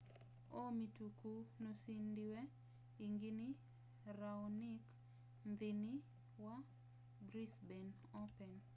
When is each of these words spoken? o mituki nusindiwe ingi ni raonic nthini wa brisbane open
o 0.59 0.61
mituki 0.77 1.33
nusindiwe 1.61 2.39
ingi 3.05 3.29
ni 3.39 3.49
raonic 4.17 4.83
nthini 5.49 5.93
wa 6.43 6.55
brisbane 7.27 7.93
open 8.23 8.51